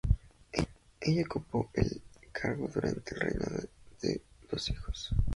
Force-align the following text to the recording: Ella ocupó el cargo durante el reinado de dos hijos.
Ella 0.99 1.21
ocupó 1.27 1.69
el 1.75 2.01
cargo 2.31 2.67
durante 2.73 3.13
el 3.13 3.21
reinado 3.21 3.69
de 4.01 4.19
dos 4.49 4.67
hijos. 4.71 5.11